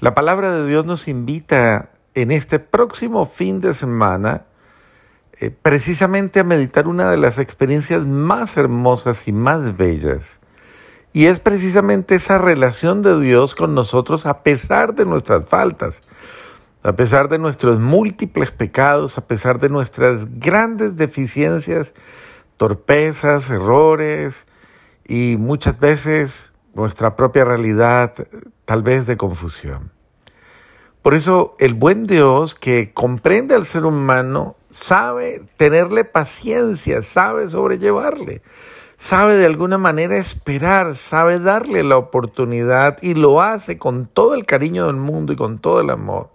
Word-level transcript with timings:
La 0.00 0.14
palabra 0.14 0.50
de 0.50 0.66
Dios 0.66 0.84
nos 0.84 1.08
invita 1.08 1.88
en 2.14 2.30
este 2.30 2.58
próximo 2.58 3.24
fin 3.24 3.62
de 3.62 3.72
semana 3.72 4.44
eh, 5.40 5.50
precisamente 5.50 6.40
a 6.40 6.44
meditar 6.44 6.86
una 6.86 7.10
de 7.10 7.16
las 7.16 7.38
experiencias 7.38 8.04
más 8.04 8.58
hermosas 8.58 9.26
y 9.26 9.32
más 9.32 9.78
bellas. 9.78 10.26
Y 11.14 11.26
es 11.26 11.40
precisamente 11.40 12.16
esa 12.16 12.36
relación 12.36 13.00
de 13.00 13.18
Dios 13.18 13.54
con 13.54 13.74
nosotros 13.74 14.26
a 14.26 14.42
pesar 14.42 14.94
de 14.94 15.06
nuestras 15.06 15.48
faltas, 15.48 16.02
a 16.82 16.92
pesar 16.92 17.30
de 17.30 17.38
nuestros 17.38 17.80
múltiples 17.80 18.50
pecados, 18.50 19.16
a 19.16 19.26
pesar 19.26 19.60
de 19.60 19.70
nuestras 19.70 20.26
grandes 20.38 20.96
deficiencias, 20.96 21.94
torpezas, 22.58 23.48
errores 23.48 24.44
y 25.08 25.38
muchas 25.38 25.80
veces 25.80 26.52
nuestra 26.74 27.16
propia 27.16 27.46
realidad 27.46 28.12
tal 28.66 28.82
vez 28.82 29.06
de 29.06 29.16
confusión. 29.16 29.90
Por 31.00 31.14
eso 31.14 31.52
el 31.58 31.74
buen 31.74 32.02
Dios 32.04 32.54
que 32.54 32.92
comprende 32.92 33.54
al 33.54 33.64
ser 33.64 33.86
humano 33.86 34.56
sabe 34.70 35.44
tenerle 35.56 36.04
paciencia, 36.04 37.02
sabe 37.02 37.48
sobrellevarle, 37.48 38.42
sabe 38.98 39.34
de 39.34 39.46
alguna 39.46 39.78
manera 39.78 40.16
esperar, 40.16 40.96
sabe 40.96 41.38
darle 41.38 41.84
la 41.84 41.96
oportunidad 41.96 42.98
y 43.02 43.14
lo 43.14 43.40
hace 43.40 43.78
con 43.78 44.06
todo 44.06 44.34
el 44.34 44.46
cariño 44.46 44.86
del 44.86 44.96
mundo 44.96 45.32
y 45.32 45.36
con 45.36 45.60
todo 45.60 45.80
el 45.80 45.90
amor. 45.90 46.30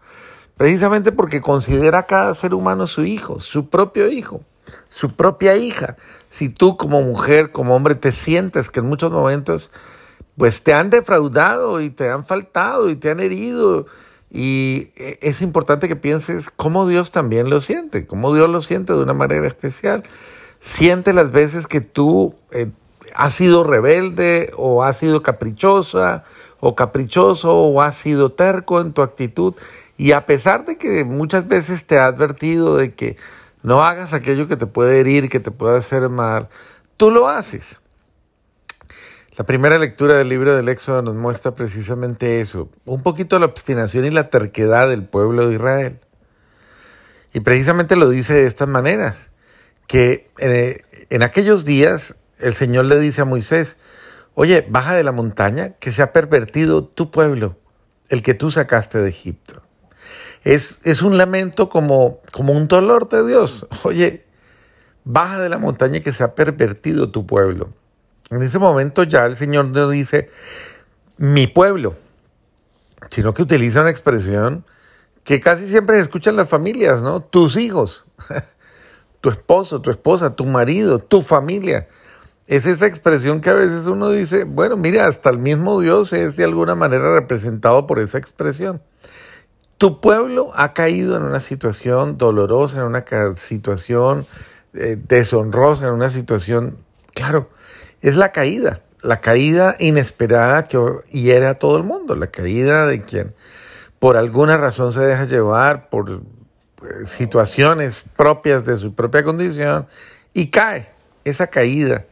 Precisamente 0.56 1.12
porque 1.12 1.42
considera 1.42 2.00
a 2.00 2.04
cada 2.04 2.34
ser 2.34 2.54
humano 2.54 2.88
su 2.88 3.04
hijo, 3.04 3.42
su 3.42 3.70
propio 3.70 4.08
hijo, 4.08 4.42
su 4.90 5.16
propia 5.16 5.58
hija. 5.58 5.98
Si 6.30 6.48
tú 6.48 6.78
como 6.78 7.02
mujer, 7.02 7.52
como 7.52 7.76
hombre, 7.76 7.96
te 7.96 8.14
sientes 8.14 8.70
que 8.70 8.80
en 8.80 8.86
muchos 8.86 9.12
momentos 9.12 9.70
pues 10.38 10.64
te 10.64 10.74
han 10.74 10.90
defraudado 10.90 11.82
y 11.82 11.90
te 11.90 12.10
han 12.10 12.24
faltado 12.24 12.90
y 12.90 12.96
te 12.96 13.10
han 13.10 13.20
herido. 13.20 13.86
Y 14.30 14.90
e, 14.96 15.20
es 15.22 15.42
importante 15.42 15.88
que 15.88 15.96
pienses 15.96 16.50
cómo 16.50 16.88
Dios 16.88 17.12
también 17.12 17.50
lo 17.50 17.62
siente, 17.62 18.08
cómo 18.08 18.34
Dios 18.34 18.50
lo 18.50 18.62
siente 18.62 18.94
de 18.94 19.02
una 19.02 19.14
manera 19.14 19.46
especial. 19.46 20.04
Siente 20.60 21.14
las 21.14 21.32
veces 21.32 21.68
que 21.68 21.82
tú 21.82 22.36
eh, 22.52 22.72
has 23.16 23.34
sido 23.34 23.64
rebelde 23.64 24.52
o 24.56 24.84
has 24.84 24.98
sido 24.98 25.22
caprichosa 25.22 26.24
o 26.60 26.76
caprichoso 26.76 27.58
o 27.58 27.82
has 27.82 27.98
sido 27.98 28.32
terco 28.32 28.80
en 28.80 28.94
tu 28.94 29.02
actitud. 29.02 29.56
Y 29.98 30.14
a 30.14 30.26
pesar 30.26 30.66
de 30.66 30.78
que 30.78 31.04
muchas 31.04 31.48
veces 31.48 31.86
te 31.86 32.00
ha 32.00 32.06
advertido 32.06 32.78
de 32.78 32.94
que 32.94 33.18
no 33.64 33.84
hagas 33.84 34.14
aquello 34.14 34.48
que 34.48 34.58
te 34.58 34.66
puede 34.66 35.00
herir, 35.00 35.30
que 35.30 35.40
te 35.40 35.52
puede 35.52 35.78
hacer 35.78 36.10
mal, 36.10 36.50
tú 36.98 37.12
lo 37.12 37.28
haces. 37.28 37.80
La 39.38 39.46
primera 39.46 39.80
lectura 39.80 40.18
del 40.18 40.28
libro 40.28 40.54
del 40.54 40.68
Éxodo 40.68 41.02
nos 41.02 41.16
muestra 41.16 41.56
precisamente 41.56 42.42
eso, 42.42 42.70
un 42.84 43.02
poquito 43.02 43.40
la 43.40 43.46
obstinación 43.46 44.04
y 44.04 44.10
la 44.10 44.30
terquedad 44.30 44.90
del 44.90 45.06
pueblo 45.06 45.48
de 45.48 45.56
Israel. 45.56 46.00
Y 47.34 47.40
precisamente 47.40 47.96
lo 47.96 48.10
dice 48.10 48.34
de 48.34 48.46
estas 48.46 48.68
maneras, 48.68 49.16
que 49.88 50.30
eh, 50.40 50.82
en 51.10 51.24
aquellos 51.24 51.64
días 51.64 52.16
el 52.40 52.56
Señor 52.56 52.86
le 52.86 53.00
dice 53.00 53.22
a 53.22 53.26
Moisés, 53.26 53.78
oye, 54.34 54.66
baja 54.70 54.96
de 54.96 55.06
la 55.06 55.14
montaña, 55.14 55.76
que 55.80 55.94
se 55.94 56.02
ha 56.02 56.12
pervertido 56.12 56.84
tu 56.84 57.10
pueblo, 57.10 57.58
el 58.10 58.24
que 58.24 58.34
tú 58.34 58.52
sacaste 58.52 58.98
de 58.98 59.08
Egipto. 59.08 59.62
Es, 60.44 60.80
es 60.84 61.02
un 61.04 61.18
lamento 61.18 61.70
como, 61.70 62.20
como 62.34 62.52
un 62.52 62.68
dolor 62.68 63.08
de 63.08 63.26
Dios. 63.26 63.66
Oye, 63.84 64.26
baja 65.06 65.40
de 65.40 65.48
la 65.48 65.58
montaña 65.58 66.02
que 66.02 66.12
se 66.12 66.26
ha 66.26 66.36
pervertido 66.36 67.12
tu 67.12 67.26
pueblo. 67.26 67.74
En 68.32 68.42
ese 68.42 68.60
momento 68.60 69.04
ya 69.04 69.26
el 69.26 69.36
Señor 69.36 69.66
no 69.66 69.90
dice 69.90 70.30
mi 71.18 71.48
pueblo, 71.48 71.96
sino 73.10 73.34
que 73.34 73.44
utiliza 73.44 73.82
una 73.82 73.92
expresión 73.92 74.66
que 75.26 75.42
casi 75.42 75.68
siempre 75.68 75.98
se 75.98 76.04
escucha 76.04 76.30
en 76.30 76.38
las 76.38 76.50
familias, 76.50 77.02
¿no? 77.02 77.22
Tus 77.22 77.58
hijos, 77.58 78.06
tu 79.22 79.30
esposo, 79.30 79.82
tu 79.82 79.92
esposa, 79.92 80.36
tu 80.36 80.46
marido, 80.46 81.00
tu 81.00 81.22
familia. 81.22 81.90
Es 82.48 82.66
esa 82.66 82.88
expresión 82.88 83.42
que 83.42 83.50
a 83.50 83.54
veces 83.54 83.86
uno 83.86 84.10
dice, 84.10 84.46
bueno, 84.46 84.78
mira, 84.78 85.08
hasta 85.08 85.30
el 85.30 85.38
mismo 85.38 85.80
Dios 85.82 86.14
es 86.14 86.38
de 86.38 86.46
alguna 86.46 86.74
manera 86.74 87.14
representado 87.14 87.86
por 87.86 88.00
esa 88.00 88.18
expresión. 88.18 88.82
Tu 89.78 90.00
pueblo 90.00 90.52
ha 90.56 90.74
caído 90.74 91.18
en 91.18 91.24
una 91.24 91.40
situación 91.42 92.18
dolorosa, 92.18 92.78
en 92.78 92.84
una 92.84 93.04
situación 93.36 94.26
eh, 94.74 94.98
deshonrosa, 95.08 95.88
en 95.88 95.94
una 95.94 96.10
situación, 96.10 96.78
claro, 97.14 97.50
es 98.02 98.18
la 98.18 98.32
caída, 98.32 98.82
la 99.02 99.18
caída 99.18 99.76
inesperada 99.80 100.64
que 100.64 100.80
hiere 101.12 101.48
a 101.48 101.56
todo 101.56 101.78
el 101.78 101.84
mundo, 101.84 102.16
la 102.16 102.28
caída 102.28 102.86
de 102.88 103.02
quien 103.02 103.34
por 104.02 104.18
alguna 104.18 104.58
razón 104.58 104.92
se 104.92 105.02
deja 105.02 105.26
llevar 105.26 105.90
por 105.90 106.10
eh, 106.10 107.06
situaciones 107.06 108.04
propias 108.18 108.66
de 108.66 108.78
su 108.80 108.96
propia 108.96 109.24
condición 109.24 109.86
y 110.34 110.48
cae. 110.48 110.90
Esa 111.24 111.46
caída, 111.46 112.06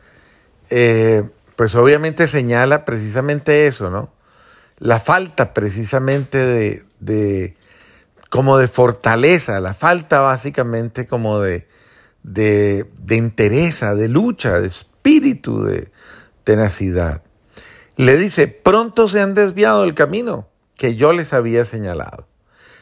eh, 0.70 1.24
pues 1.56 1.74
obviamente 1.74 2.28
señala 2.28 2.86
precisamente 2.86 3.66
eso, 3.66 3.90
¿no? 3.90 4.14
La 4.78 5.00
falta 5.00 5.56
precisamente 5.56 6.38
de, 6.38 6.84
de 7.00 7.56
como 8.30 8.60
de 8.60 8.68
fortaleza, 8.68 9.60
la 9.60 9.74
falta 9.74 10.20
básicamente 10.20 11.08
como 11.08 11.40
de, 11.40 11.68
de, 12.22 12.86
de 13.00 13.16
entereza, 13.16 13.96
de 13.96 14.10
lucha, 14.10 14.60
de 14.60 14.70
espíritu 15.00 15.64
de 15.64 15.92
tenacidad. 16.44 17.24
Le 17.96 18.18
dice, 18.18 18.48
pronto 18.48 19.08
se 19.08 19.22
han 19.22 19.34
desviado 19.34 19.82
del 19.82 19.94
camino 19.94 20.48
que 20.76 20.96
yo 20.96 21.14
les 21.14 21.34
había 21.34 21.66
señalado. 21.66 22.28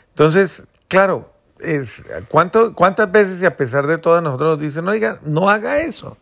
Entonces, 0.09 0.63
claro, 0.87 1.31
es, 1.59 2.03
¿cuánto, 2.29 2.73
¿cuántas 2.73 3.11
veces 3.11 3.41
y 3.41 3.45
a 3.45 3.55
pesar 3.57 3.87
de 3.87 3.97
todo 3.97 4.21
nosotros 4.21 4.51
nos 4.51 4.59
dicen, 4.59 4.87
oiga, 4.87 5.19
no 5.23 5.49
haga 5.49 5.79
eso? 5.79 6.17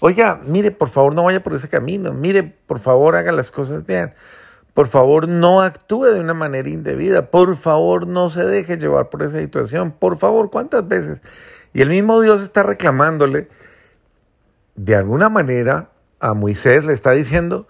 Oiga, 0.00 0.40
mire, 0.44 0.70
por 0.70 0.88
favor, 0.88 1.14
no 1.14 1.24
vaya 1.24 1.42
por 1.42 1.54
ese 1.54 1.68
camino. 1.68 2.12
Mire, 2.12 2.42
por 2.42 2.80
favor, 2.80 3.14
haga 3.14 3.30
las 3.30 3.50
cosas 3.50 3.86
bien. 3.86 4.14
Por 4.74 4.88
favor, 4.88 5.28
no 5.28 5.60
actúe 5.60 6.06
de 6.06 6.20
una 6.20 6.34
manera 6.34 6.68
indebida. 6.68 7.30
Por 7.30 7.56
favor, 7.56 8.06
no 8.06 8.30
se 8.30 8.44
deje 8.44 8.78
llevar 8.78 9.10
por 9.10 9.22
esa 9.22 9.38
situación. 9.38 9.92
Por 9.92 10.18
favor, 10.18 10.50
¿cuántas 10.50 10.86
veces? 10.88 11.18
Y 11.72 11.82
el 11.82 11.88
mismo 11.88 12.20
Dios 12.20 12.42
está 12.42 12.64
reclamándole 12.64 13.48
de 14.74 14.96
alguna 14.96 15.28
manera 15.28 15.90
a 16.20 16.34
Moisés 16.34 16.84
le 16.84 16.92
está 16.92 17.12
diciendo, 17.12 17.66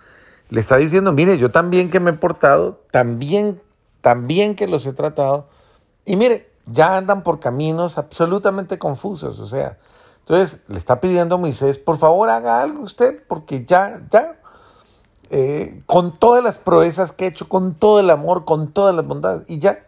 le 0.51 0.61
está 0.61 0.77
diciendo, 0.77 1.13
mire, 1.13 1.39
yo 1.39 1.51
también 1.51 1.91
que 1.91 2.01
me 2.01 2.11
he 2.11 2.15
portado, 2.15 2.81
también, 2.91 3.61
también 4.01 4.55
que 4.55 4.67
los 4.67 4.87
he 4.87 4.93
tratado, 4.93 5.49
y 6.05 6.17
mire, 6.17 6.51
ya 6.67 6.97
andan 6.97 7.23
por 7.23 7.41
caminos 7.41 7.99
absolutamente 7.99 8.79
confusos, 8.79 9.41
o 9.41 9.47
sea, 9.47 9.79
entonces 10.21 10.61
le 10.69 10.79
está 10.79 11.01
pidiendo 11.01 11.37
a 11.37 11.39
Moisés, 11.39 11.79
por 11.79 11.97
favor 11.99 12.29
haga 12.29 12.61
algo 12.61 12.83
usted, 12.83 13.23
porque 13.27 13.65
ya, 13.65 14.03
ya, 14.11 14.39
eh, 15.31 15.83
con 15.87 16.19
todas 16.19 16.45
las 16.45 16.59
proezas 16.59 17.13
que 17.13 17.25
he 17.25 17.29
hecho, 17.29 17.49
con 17.49 17.75
todo 17.75 17.99
el 17.99 18.11
amor, 18.11 18.45
con 18.45 18.73
todas 18.73 18.95
las 18.95 19.07
bondades, 19.07 19.45
y 19.49 19.59
ya, 19.59 19.85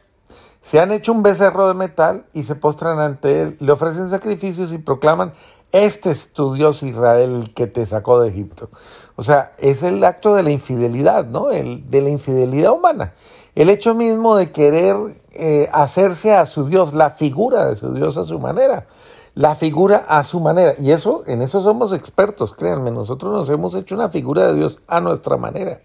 se 0.62 0.80
han 0.80 0.92
hecho 0.92 1.12
un 1.12 1.22
becerro 1.22 1.68
de 1.68 1.74
metal 1.74 2.24
y 2.32 2.44
se 2.44 2.54
postran 2.54 2.98
ante 2.98 3.42
él, 3.42 3.56
le 3.60 3.70
ofrecen 3.70 4.08
sacrificios 4.08 4.72
y 4.72 4.78
proclaman, 4.78 5.34
este 5.74 6.12
es 6.12 6.28
tu 6.32 6.54
Dios 6.54 6.84
Israel 6.84 7.50
que 7.52 7.66
te 7.66 7.84
sacó 7.84 8.20
de 8.20 8.28
Egipto. 8.28 8.70
O 9.16 9.24
sea, 9.24 9.54
es 9.58 9.82
el 9.82 10.04
acto 10.04 10.32
de 10.36 10.44
la 10.44 10.52
infidelidad, 10.52 11.26
¿no? 11.26 11.50
El, 11.50 11.90
de 11.90 12.00
la 12.00 12.10
infidelidad 12.10 12.70
humana. 12.70 13.14
El 13.56 13.68
hecho 13.70 13.92
mismo 13.92 14.36
de 14.36 14.52
querer 14.52 14.96
eh, 15.32 15.68
hacerse 15.72 16.32
a 16.32 16.46
su 16.46 16.66
Dios, 16.66 16.94
la 16.94 17.10
figura 17.10 17.66
de 17.66 17.74
su 17.74 17.92
Dios 17.92 18.16
a 18.16 18.24
su 18.24 18.38
manera. 18.38 18.86
La 19.34 19.56
figura 19.56 20.04
a 20.06 20.22
su 20.22 20.38
manera. 20.38 20.74
Y 20.78 20.92
eso, 20.92 21.24
en 21.26 21.42
eso 21.42 21.60
somos 21.60 21.92
expertos, 21.92 22.54
créanme. 22.54 22.92
Nosotros 22.92 23.32
nos 23.32 23.50
hemos 23.50 23.74
hecho 23.74 23.96
una 23.96 24.10
figura 24.10 24.46
de 24.46 24.54
Dios 24.54 24.78
a 24.86 25.00
nuestra 25.00 25.36
manera. 25.36 25.80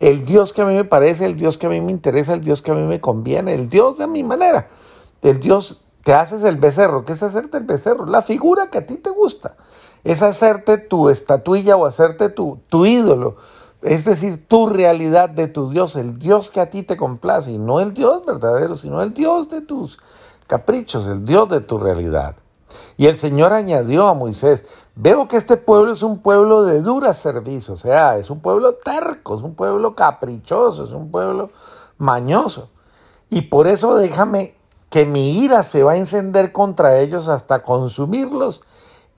El 0.00 0.24
Dios 0.24 0.52
que 0.52 0.62
a 0.62 0.64
mí 0.64 0.74
me 0.74 0.84
parece, 0.84 1.26
el 1.26 1.36
Dios 1.36 1.58
que 1.58 1.66
a 1.66 1.70
mí 1.70 1.80
me 1.80 1.92
interesa, 1.92 2.34
el 2.34 2.40
Dios 2.40 2.60
que 2.60 2.72
a 2.72 2.74
mí 2.74 2.82
me 2.82 3.00
conviene, 3.00 3.54
el 3.54 3.68
Dios 3.68 3.98
de 3.98 4.08
mi 4.08 4.24
manera. 4.24 4.66
El 5.22 5.38
Dios 5.38 5.84
te 6.08 6.14
haces 6.14 6.42
el 6.44 6.56
becerro. 6.56 7.04
¿Qué 7.04 7.12
es 7.12 7.22
hacerte 7.22 7.58
el 7.58 7.64
becerro? 7.64 8.06
La 8.06 8.22
figura 8.22 8.70
que 8.70 8.78
a 8.78 8.86
ti 8.86 8.96
te 8.96 9.10
gusta. 9.10 9.56
Es 10.04 10.22
hacerte 10.22 10.78
tu 10.78 11.10
estatuilla 11.10 11.76
o 11.76 11.84
hacerte 11.84 12.30
tu, 12.30 12.60
tu 12.70 12.86
ídolo. 12.86 13.36
Es 13.82 14.06
decir, 14.06 14.48
tu 14.48 14.70
realidad 14.70 15.28
de 15.28 15.48
tu 15.48 15.68
Dios, 15.68 15.96
el 15.96 16.18
Dios 16.18 16.50
que 16.50 16.62
a 16.62 16.70
ti 16.70 16.82
te 16.82 16.96
complace. 16.96 17.52
Y 17.52 17.58
no 17.58 17.80
el 17.80 17.92
Dios 17.92 18.24
verdadero, 18.24 18.74
sino 18.74 19.02
el 19.02 19.12
Dios 19.12 19.50
de 19.50 19.60
tus 19.60 19.98
caprichos, 20.46 21.06
el 21.08 21.26
Dios 21.26 21.46
de 21.50 21.60
tu 21.60 21.76
realidad. 21.76 22.36
Y 22.96 23.04
el 23.04 23.18
Señor 23.18 23.52
añadió 23.52 24.08
a 24.08 24.14
Moisés, 24.14 24.64
veo 24.94 25.28
que 25.28 25.36
este 25.36 25.58
pueblo 25.58 25.92
es 25.92 26.02
un 26.02 26.20
pueblo 26.22 26.64
de 26.64 26.80
dura 26.80 27.12
servicio, 27.12 27.74
o 27.74 27.76
sea, 27.76 28.16
es 28.16 28.30
un 28.30 28.40
pueblo 28.40 28.76
terco, 28.76 29.34
es 29.34 29.42
un 29.42 29.54
pueblo 29.54 29.94
caprichoso, 29.94 30.84
es 30.84 30.90
un 30.90 31.10
pueblo 31.10 31.50
mañoso. 31.98 32.70
Y 33.28 33.42
por 33.42 33.66
eso 33.66 33.94
déjame 33.94 34.57
que 34.90 35.04
mi 35.04 35.38
ira 35.42 35.62
se 35.62 35.82
va 35.82 35.92
a 35.92 35.96
encender 35.96 36.52
contra 36.52 36.98
ellos 36.98 37.28
hasta 37.28 37.62
consumirlos 37.62 38.62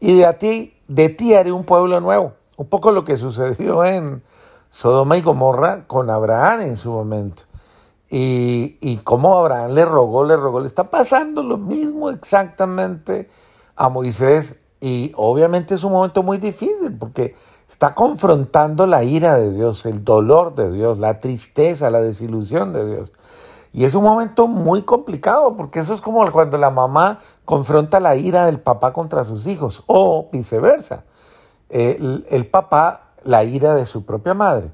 y 0.01 0.17
de, 0.17 0.27
a 0.27 0.33
ti, 0.33 0.75
de 0.89 1.11
ti 1.11 1.35
haré 1.35 1.53
un 1.53 1.65
pueblo 1.65 2.01
nuevo. 2.01 2.33
Un 2.57 2.67
poco 2.67 2.91
lo 2.91 3.05
que 3.05 3.17
sucedió 3.17 3.85
en 3.85 4.23
Sodoma 4.71 5.17
y 5.17 5.23
Gomorra 5.23 5.87
con 5.87 6.11
Abraham 6.11 6.63
en 6.63 6.77
su 6.77 6.91
momento. 6.91 7.43
Y, 8.09 8.77
y 8.81 8.97
como 8.99 9.39
Abraham 9.39 9.73
le 9.73 9.85
rogó, 9.85 10.25
le 10.25 10.37
rogó, 10.37 10.61
le 10.61 10.67
está 10.67 10.91
pasando 10.91 11.45
lo 11.45 11.59
mismo 11.59 12.11
exactamente 12.11 13.29
a 13.77 13.89
Moisés. 13.89 14.57
Y 14.81 15.13
obviamente 15.17 15.75
es 15.75 15.85
un 15.85 15.93
momento 15.93 16.23
muy 16.23 16.39
difícil 16.39 16.97
porque 16.99 17.37
está 17.69 17.95
confrontando 17.95 18.87
la 18.87 19.05
ira 19.05 19.39
de 19.39 19.53
Dios, 19.53 19.87
el 19.87 20.03
dolor 20.03 20.55
de 20.55 20.73
Dios, 20.73 20.99
la 20.99 21.21
tristeza, 21.21 21.91
la 21.91 22.01
desilusión 22.01 22.73
de 22.73 22.87
Dios. 22.87 23.13
Y 23.73 23.85
es 23.85 23.95
un 23.95 24.03
momento 24.03 24.49
muy 24.49 24.83
complicado 24.83 25.57
porque 25.57 25.81
eso 25.81 25.95
es 25.95 26.01
como 26.01 26.31
cuando 26.33 26.59
la 26.59 26.71
mamá 26.71 27.21
confronta 27.45 28.01
la 28.01 28.17
ira 28.17 28.47
del 28.47 28.61
papá 28.61 28.93
contra 28.93 29.25
sus 29.25 29.47
hijos 29.47 29.85
o 29.87 30.29
viceversa. 30.33 31.05
El, 31.69 32.49
papá, 32.51 33.13
la 33.23 33.45
ira 33.45 33.75
de 33.75 33.87
su 33.87 34.05
propia 34.05 34.35
madre. 34.35 34.73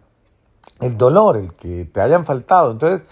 El 0.81 0.97
dolor, 0.97 1.37
el 1.37 1.53
que 1.53 1.85
te 1.85 2.01
hayan 2.01 2.25
faltado. 2.25 2.73
Entonces, 2.73 3.05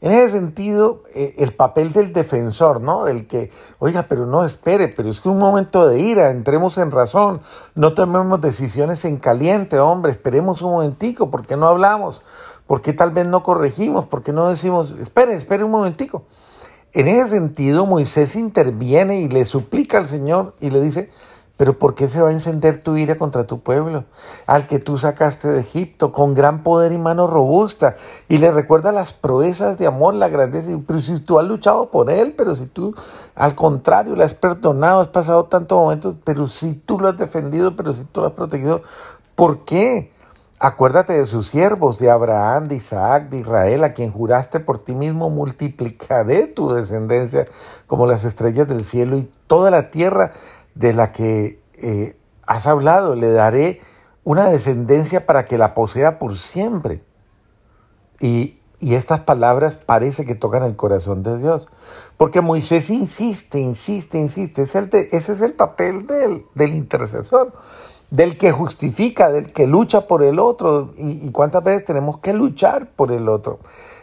en 0.00 0.12
ese 0.12 0.30
sentido, 0.30 1.02
eh, 1.14 1.34
el 1.38 1.54
papel 1.54 1.92
del 1.92 2.12
defensor, 2.12 2.80
¿no? 2.80 3.04
Del 3.04 3.26
que, 3.26 3.50
oiga, 3.78 4.06
pero 4.08 4.26
no 4.26 4.44
espere, 4.44 4.88
pero 4.88 5.08
es 5.08 5.20
que 5.20 5.28
un 5.28 5.38
momento 5.38 5.88
de 5.88 5.98
ira, 5.98 6.30
entremos 6.30 6.78
en 6.78 6.92
razón, 6.92 7.40
no 7.74 7.94
tomemos 7.94 8.40
decisiones 8.40 9.04
en 9.04 9.16
caliente, 9.16 9.78
hombre, 9.80 10.12
esperemos 10.12 10.62
un 10.62 10.70
momentico, 10.70 11.30
¿por 11.30 11.46
qué 11.46 11.56
no 11.56 11.66
hablamos? 11.66 12.22
¿Por 12.68 12.82
qué 12.82 12.92
tal 12.92 13.12
vez 13.12 13.24
no 13.24 13.42
corregimos? 13.42 14.04
¿Por 14.04 14.22
qué 14.22 14.30
no 14.30 14.50
decimos, 14.50 14.94
espere, 15.00 15.32
espere 15.32 15.64
un 15.64 15.70
momentico? 15.70 16.24
En 16.92 17.08
ese 17.08 17.30
sentido, 17.30 17.86
Moisés 17.86 18.36
interviene 18.36 19.22
y 19.22 19.28
le 19.28 19.46
suplica 19.46 19.96
al 19.96 20.06
Señor 20.06 20.54
y 20.60 20.68
le 20.68 20.82
dice, 20.82 21.08
pero 21.56 21.78
¿por 21.78 21.94
qué 21.94 22.10
se 22.10 22.20
va 22.20 22.28
a 22.28 22.32
encender 22.32 22.82
tu 22.82 22.98
ira 22.98 23.16
contra 23.16 23.46
tu 23.46 23.60
pueblo, 23.60 24.04
al 24.46 24.66
que 24.66 24.78
tú 24.78 24.98
sacaste 24.98 25.48
de 25.48 25.60
Egipto 25.60 26.12
con 26.12 26.34
gran 26.34 26.62
poder 26.62 26.92
y 26.92 26.98
mano 26.98 27.26
robusta? 27.26 27.94
Y 28.28 28.36
le 28.36 28.52
recuerda 28.52 28.92
las 28.92 29.14
proezas 29.14 29.78
de 29.78 29.86
amor, 29.86 30.14
la 30.14 30.28
grandeza. 30.28 30.68
Pero 30.86 31.00
si 31.00 31.20
tú 31.20 31.38
has 31.38 31.48
luchado 31.48 31.90
por 31.90 32.10
él, 32.10 32.34
pero 32.36 32.54
si 32.54 32.66
tú 32.66 32.94
al 33.34 33.54
contrario 33.54 34.14
le 34.14 34.24
has 34.24 34.34
perdonado, 34.34 35.00
has 35.00 35.08
pasado 35.08 35.46
tantos 35.46 35.80
momentos, 35.80 36.18
pero 36.22 36.46
si 36.48 36.74
tú 36.74 37.00
lo 37.00 37.08
has 37.08 37.16
defendido, 37.16 37.74
pero 37.74 37.94
si 37.94 38.04
tú 38.04 38.20
lo 38.20 38.26
has 38.26 38.34
protegido, 38.34 38.82
¿por 39.34 39.64
qué? 39.64 40.12
Acuérdate 40.60 41.12
de 41.12 41.24
sus 41.24 41.46
siervos, 41.46 42.00
de 42.00 42.10
Abraham, 42.10 42.66
de 42.66 42.76
Isaac, 42.76 43.28
de 43.28 43.38
Israel, 43.38 43.84
a 43.84 43.92
quien 43.92 44.10
juraste 44.10 44.58
por 44.58 44.78
ti 44.78 44.92
mismo, 44.92 45.30
multiplicaré 45.30 46.48
tu 46.48 46.68
descendencia 46.68 47.46
como 47.86 48.06
las 48.06 48.24
estrellas 48.24 48.66
del 48.66 48.84
cielo 48.84 49.16
y 49.16 49.30
toda 49.46 49.70
la 49.70 49.86
tierra 49.86 50.32
de 50.74 50.92
la 50.92 51.12
que 51.12 51.62
eh, 51.74 52.16
has 52.44 52.66
hablado, 52.66 53.14
le 53.14 53.30
daré 53.30 53.80
una 54.24 54.48
descendencia 54.48 55.26
para 55.26 55.44
que 55.44 55.58
la 55.58 55.74
posea 55.74 56.18
por 56.18 56.36
siempre. 56.36 57.04
Y, 58.20 58.54
estas 58.80 59.20
palabras 59.20 59.74
parece 59.74 60.24
que 60.24 60.36
tocan 60.36 60.62
el 60.62 60.76
corazón 60.76 61.24
de 61.24 61.36
Dios, 61.36 61.66
porque 62.16 62.40
Moisés 62.40 62.90
insiste, 62.90 63.58
insiste, 63.58 64.18
insiste, 64.18 64.62
es 64.62 64.76
el 64.76 64.88
ese 64.92 65.32
es 65.32 65.40
el 65.40 65.54
papel 65.54 66.06
del, 66.06 66.46
del, 66.54 66.74
intercesor, 66.74 67.52
del 68.10 68.38
que 68.38 68.52
justifica, 68.52 69.30
del 69.30 69.52
que 69.52 69.66
lucha 69.66 70.06
por 70.06 70.22
el 70.22 70.38
otro, 70.38 70.92
y, 70.96 71.26
y 71.26 71.30
cuántas 71.32 71.62
veces 71.62 71.84
tenemos 71.84 72.18
que 72.18 72.32
luchar 72.32 72.90
por 72.90 73.12
el 73.12 73.28
otro. 73.28 73.58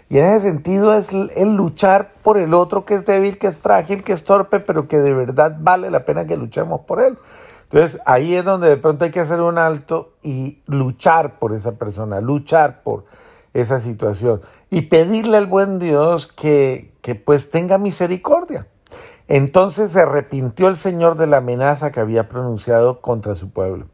Y 0.09 0.19
en 0.19 0.25
ese 0.25 0.41
sentido 0.41 0.93
es 0.93 1.11
el 1.13 1.55
luchar 1.55 2.13
por 2.21 2.37
el 2.37 2.53
otro 2.53 2.85
que 2.85 2.95
es 2.95 3.05
débil, 3.05 3.39
que 3.39 3.47
es 3.47 3.57
frágil, 3.57 4.03
que 4.03 4.13
es 4.13 4.23
torpe, 4.23 4.59
pero 4.59 4.87
que 4.87 4.97
de 4.97 5.13
verdad 5.13 5.57
vale 5.59 5.89
la 5.89 6.05
pena 6.05 6.25
que 6.25 6.37
luchemos 6.37 6.81
por 6.81 7.01
él. 7.01 7.17
Entonces 7.63 7.99
ahí 8.05 8.35
es 8.35 8.43
donde 8.43 8.69
de 8.69 8.77
pronto 8.77 9.05
hay 9.05 9.11
que 9.11 9.19
hacer 9.19 9.41
un 9.41 9.57
alto 9.57 10.13
y 10.21 10.61
luchar 10.67 11.39
por 11.39 11.53
esa 11.53 11.71
persona, 11.73 12.21
luchar 12.21 12.83
por 12.83 13.05
esa 13.53 13.79
situación 13.79 14.41
y 14.69 14.83
pedirle 14.83 15.37
al 15.37 15.47
buen 15.47 15.79
Dios 15.79 16.27
que, 16.27 16.93
que 17.01 17.15
pues 17.15 17.49
tenga 17.49 17.79
misericordia. 17.79 18.67
Entonces 19.27 19.91
se 19.91 20.01
arrepintió 20.01 20.67
el 20.67 20.77
Señor 20.77 21.17
de 21.17 21.27
la 21.27 21.37
amenaza 21.37 21.91
que 21.91 21.99
había 21.99 22.27
pronunciado 22.27 23.01
contra 23.01 23.35
su 23.35 23.49
pueblo. 23.49 23.87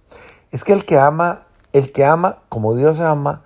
Es 0.51 0.63
que 0.63 0.74
el 0.74 0.83
que 0.83 1.00
ama, 1.00 1.44
el 1.72 1.92
que 1.92 2.04
ama 2.04 2.39
como 2.50 2.75
Dios 2.75 3.00
ama, 3.00 3.44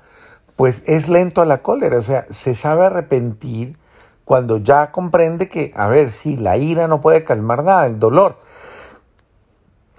pues 0.56 0.82
es 0.86 1.10
lento 1.10 1.42
a 1.42 1.46
la 1.46 1.62
cólera, 1.62 1.98
o 1.98 2.02
sea, 2.02 2.26
se 2.30 2.56
sabe 2.56 2.86
arrepentir 2.86 3.78
cuando 4.24 4.58
ya 4.58 4.92
comprende 4.92 5.48
que, 5.48 5.72
a 5.76 5.88
ver, 5.88 6.12
si 6.12 6.38
la 6.38 6.58
ira 6.58 6.88
no 6.88 7.02
puede 7.02 7.24
calmar 7.24 7.64
nada, 7.64 7.86
el 7.86 8.00
dolor. 8.00 8.38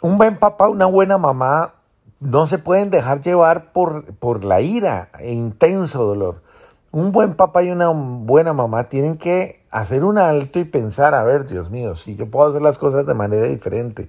Un 0.02 0.18
buen 0.18 0.38
papá, 0.38 0.68
una 0.68 0.86
buena 0.86 1.18
mamá, 1.18 1.74
no 2.18 2.46
se 2.46 2.58
pueden 2.58 2.90
dejar 2.90 3.20
llevar 3.20 3.72
por, 3.72 4.14
por 4.16 4.44
la 4.44 4.60
ira 4.60 5.10
e 5.20 5.32
intenso 5.32 6.04
dolor. 6.04 6.42
Un 6.90 7.12
buen 7.12 7.34
papá 7.34 7.62
y 7.62 7.70
una 7.70 7.90
buena 7.90 8.52
mamá 8.52 8.84
tienen 8.84 9.16
que 9.16 9.64
hacer 9.76 10.04
un 10.04 10.16
alto 10.16 10.58
y 10.58 10.64
pensar, 10.64 11.14
a 11.14 11.22
ver, 11.22 11.46
Dios 11.46 11.70
mío, 11.70 11.96
si 11.96 12.16
yo 12.16 12.30
puedo 12.30 12.48
hacer 12.48 12.62
las 12.62 12.78
cosas 12.78 13.04
de 13.04 13.12
manera 13.12 13.44
diferente. 13.44 14.08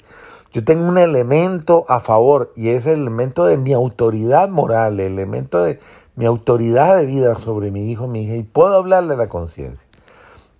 Yo 0.53 0.63
tengo 0.63 0.87
un 0.87 0.97
elemento 0.97 1.83
a 1.89 1.99
favor 1.99 2.53
y 2.55 2.69
es 2.69 2.85
el 2.85 3.01
elemento 3.01 3.45
de 3.45 3.57
mi 3.57 3.73
autoridad 3.73 4.47
moral, 4.47 5.01
el 5.01 5.11
elemento 5.11 5.61
de 5.61 5.79
mi 6.15 6.25
autoridad 6.25 6.95
de 6.97 7.05
vida 7.05 7.35
sobre 7.35 7.71
mi 7.71 7.91
hijo, 7.91 8.07
mi 8.07 8.23
hija, 8.23 8.35
y 8.35 8.43
puedo 8.43 8.77
hablarle 8.77 9.15
a 9.15 9.17
la 9.17 9.27
conciencia. 9.27 9.85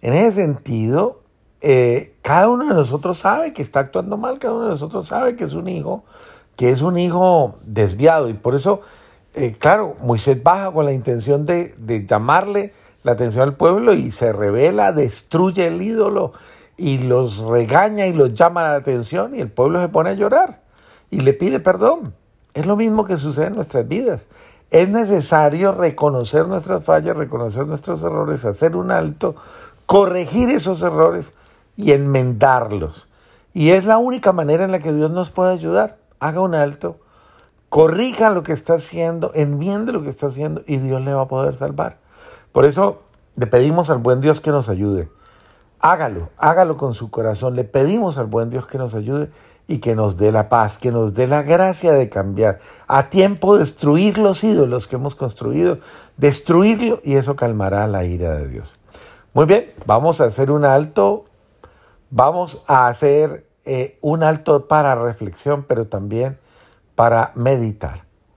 En 0.02 0.14
ese 0.14 0.42
sentido, 0.42 1.22
eh, 1.62 2.14
cada 2.22 2.50
uno 2.50 2.68
de 2.68 2.74
nosotros 2.74 3.18
sabe 3.18 3.54
que 3.54 3.62
está 3.62 3.80
actuando 3.80 4.18
mal, 4.18 4.40
cada 4.40 4.56
uno 4.56 4.66
de 4.66 4.72
nosotros 4.72 5.08
sabe 5.08 5.38
que 5.38 5.46
es 5.46 5.54
un 5.54 5.70
hijo, 5.70 6.04
que 6.58 6.70
es 6.70 6.82
un 6.82 6.98
hijo 6.98 7.56
desviado. 7.64 8.28
Y 8.28 8.34
por 8.34 8.56
eso, 8.56 8.82
eh, 9.36 9.56
claro, 9.58 9.96
Moisés 10.02 10.44
baja 10.44 10.70
con 10.74 10.84
la 10.84 10.92
intención 10.92 11.46
de, 11.46 11.74
de 11.78 12.06
llamarle 12.06 12.74
la 13.08 13.14
atención 13.14 13.44
al 13.44 13.56
pueblo 13.56 13.94
y 13.94 14.12
se 14.12 14.34
revela, 14.34 14.92
destruye 14.92 15.68
el 15.68 15.82
ídolo 15.82 16.34
y 16.76 17.00
los 17.00 17.38
regaña 17.38 18.06
y 18.06 18.14
los 18.14 18.34
llama 18.34 18.64
la 18.64 18.76
atención 18.76 19.34
y 19.34 19.40
el 19.40 19.50
pueblo 19.50 19.82
se 19.82 19.88
pone 19.88 20.10
a 20.10 20.14
llorar 20.14 20.62
y 21.10 21.22
le 21.22 21.34
pide 21.34 21.62
perdón. 21.62 22.14
Es 22.54 22.66
lo 22.66 22.76
mismo 22.76 23.06
que 23.06 23.16
sucede 23.16 23.48
en 23.48 23.56
nuestras 23.56 23.88
vidas. 23.88 24.26
Es 24.72 24.90
necesario 24.90 25.72
reconocer 25.72 26.50
nuestras 26.50 26.84
fallas, 26.84 27.16
reconocer 27.16 27.66
nuestros 27.66 28.04
errores, 28.04 28.44
hacer 28.44 28.76
un 28.76 28.92
alto, 28.92 29.36
corregir 29.86 30.50
esos 30.50 30.82
errores 30.82 31.34
y 31.78 31.94
enmendarlos. 31.94 33.08
Y 33.54 33.70
es 33.70 33.86
la 33.86 34.00
única 34.00 34.34
manera 34.34 34.66
en 34.66 34.74
la 34.74 34.80
que 34.80 34.92
Dios 34.92 35.12
nos 35.12 35.32
puede 35.32 35.54
ayudar. 35.54 35.98
Haga 36.20 36.42
un 36.42 36.56
alto, 36.56 37.00
corrija 37.70 38.32
lo 38.32 38.44
que 38.44 38.52
está 38.52 38.74
haciendo, 38.74 39.32
enmiende 39.34 39.94
lo 39.94 40.04
que 40.04 40.10
está 40.10 40.28
haciendo 40.28 40.62
y 40.68 40.76
Dios 40.78 41.02
le 41.06 41.14
va 41.14 41.22
a 41.22 41.28
poder 41.30 41.56
salvar. 41.56 42.00
Por 42.58 42.66
eso 42.66 43.04
le 43.36 43.46
pedimos 43.46 43.92
al 43.92 44.00
buen 44.00 44.20
Dios 44.20 44.42
que 44.42 44.50
nos 44.50 44.68
ayude. 44.68 45.12
Hágalo, 45.80 46.32
hágalo 46.38 46.76
con 46.76 46.96
su 46.96 47.12
corazón. 47.12 47.56
Le 47.56 47.64
pedimos 47.66 48.18
al 48.18 48.26
buen 48.26 48.50
Dios 48.50 48.66
que 48.66 48.80
nos 48.80 48.96
ayude 48.96 49.30
y 49.68 49.78
que 49.78 49.94
nos 49.94 50.18
dé 50.18 50.32
la 50.32 50.50
paz, 50.50 50.80
que 50.80 50.92
nos 50.92 51.14
dé 51.14 51.28
la 51.28 51.44
gracia 51.44 51.94
de 51.94 52.10
cambiar. 52.10 52.58
A 52.88 53.12
tiempo 53.12 53.60
destruir 53.60 54.18
los 54.18 54.44
ídolos 54.44 54.88
que 54.88 54.96
hemos 54.96 55.14
construido, 55.14 55.78
destruirlo 56.18 57.00
y 57.04 57.18
eso 57.18 57.36
calmará 57.36 57.86
la 57.86 58.06
ira 58.06 58.36
de 58.36 58.48
Dios. 58.48 58.74
Muy 59.36 59.46
bien, 59.46 59.72
vamos 59.86 60.20
a 60.20 60.24
hacer 60.24 60.50
un 60.50 60.66
alto, 60.66 61.26
vamos 62.10 62.64
a 62.66 62.88
hacer 62.88 63.46
eh, 63.66 64.00
un 64.02 64.24
alto 64.24 64.68
para 64.68 64.96
reflexión, 64.96 65.64
pero 65.68 65.86
también 65.86 66.40
para 66.96 67.34
meditar. 67.36 68.07